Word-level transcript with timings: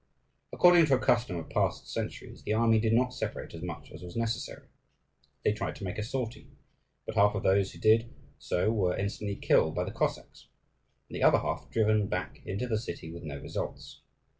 According 0.51 0.87
to 0.87 0.95
a 0.95 0.99
custom 0.99 1.35
of 1.35 1.51
past 1.51 1.87
centuries, 1.93 2.41
the 2.41 2.53
army 2.53 2.79
did 2.79 2.91
not 2.91 3.13
separate 3.13 3.53
as 3.53 3.61
much 3.61 3.91
as 3.91 4.01
was 4.01 4.15
necessary. 4.15 4.65
They 5.45 5.53
tried 5.53 5.75
to 5.75 5.83
make 5.83 5.99
a 5.99 6.03
sortie; 6.03 6.49
but 7.05 7.13
half 7.13 7.35
of 7.35 7.43
those 7.43 7.71
who 7.71 7.77
did 7.79 8.11
so 8.39 8.71
were 8.71 8.97
instantly 8.97 9.35
killed 9.35 9.75
by 9.75 9.83
the 9.83 9.91
Cossacks, 9.91 10.47
and 11.07 11.15
the 11.17 11.21
other 11.23 11.37
half 11.37 11.69
driven 11.69 12.07
back 12.07 12.41
into 12.47 12.65
the 12.65 12.79
city 12.79 13.11
with 13.13 13.21
no 13.21 13.37
results. 13.39 14.01